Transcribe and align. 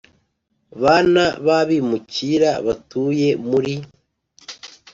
bana 0.81 1.23
b 1.45 1.47
abimukira 1.59 2.49
batuye 2.65 3.29
muri 3.49 3.75